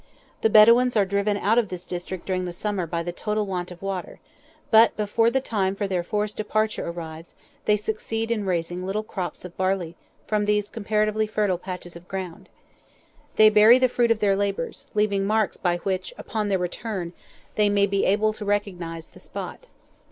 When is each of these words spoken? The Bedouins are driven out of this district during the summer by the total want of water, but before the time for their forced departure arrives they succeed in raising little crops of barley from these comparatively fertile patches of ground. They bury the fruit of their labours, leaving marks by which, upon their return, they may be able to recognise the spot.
The 0.41 0.49
Bedouins 0.49 0.97
are 0.97 1.05
driven 1.05 1.37
out 1.37 1.59
of 1.59 1.67
this 1.69 1.85
district 1.85 2.25
during 2.25 2.45
the 2.45 2.53
summer 2.53 2.87
by 2.87 3.03
the 3.03 3.11
total 3.11 3.45
want 3.45 3.69
of 3.69 3.83
water, 3.83 4.19
but 4.71 4.97
before 4.97 5.29
the 5.29 5.39
time 5.39 5.75
for 5.75 5.87
their 5.87 6.01
forced 6.01 6.37
departure 6.37 6.87
arrives 6.87 7.35
they 7.65 7.77
succeed 7.77 8.31
in 8.31 8.47
raising 8.47 8.83
little 8.83 9.03
crops 9.03 9.45
of 9.45 9.55
barley 9.57 9.95
from 10.25 10.45
these 10.45 10.71
comparatively 10.71 11.27
fertile 11.27 11.59
patches 11.59 11.95
of 11.95 12.07
ground. 12.07 12.49
They 13.35 13.51
bury 13.51 13.77
the 13.77 13.87
fruit 13.89 14.09
of 14.09 14.21
their 14.21 14.35
labours, 14.35 14.87
leaving 14.95 15.27
marks 15.27 15.55
by 15.57 15.77
which, 15.77 16.15
upon 16.17 16.47
their 16.47 16.57
return, 16.57 17.13
they 17.53 17.69
may 17.69 17.85
be 17.85 18.03
able 18.05 18.33
to 18.33 18.43
recognise 18.43 19.07
the 19.09 19.19
spot. 19.19 19.67